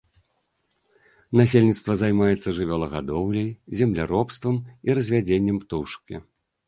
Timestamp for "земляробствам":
3.83-4.55